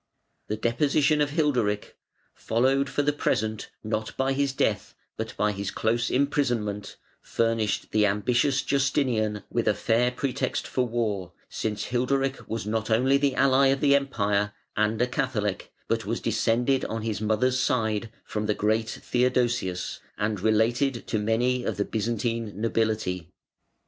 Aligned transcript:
The 0.47 0.57
deposition 0.57 1.21
of 1.21 1.29
Hilderic, 1.29 1.95
followed 2.33 2.89
for 2.89 3.03
the 3.03 3.13
present 3.13 3.69
not 3.83 4.17
by 4.17 4.33
his 4.33 4.51
death 4.51 4.95
but 5.15 5.37
by 5.37 5.51
his 5.51 5.69
close 5.69 6.09
imprisonment, 6.09 6.95
furnished 7.21 7.91
the 7.91 8.07
ambitious 8.07 8.63
Justinian 8.63 9.43
with 9.51 9.67
a 9.67 9.75
fair 9.75 10.09
pretext 10.09 10.65
for 10.65 10.87
war, 10.87 11.33
since 11.49 11.83
Hilderic 11.91 12.49
was 12.49 12.65
not 12.65 12.89
only 12.89 13.17
the 13.17 13.35
ally 13.35 13.67
of 13.67 13.79
the 13.79 13.95
Empire, 13.95 14.53
and 14.75 14.99
a 15.03 15.05
Catholic, 15.05 15.71
but 15.87 16.03
was 16.07 16.19
descended 16.19 16.83
on 16.85 17.03
his 17.03 17.21
mother's 17.21 17.59
side 17.59 18.09
from 18.23 18.47
the 18.47 18.55
great 18.55 18.89
Theodosius 18.89 19.99
and 20.17 20.39
related 20.39 21.05
to 21.09 21.19
many 21.19 21.63
of 21.63 21.77
the 21.77 21.85
Byzantine 21.85 22.59
nobility. 22.59 23.29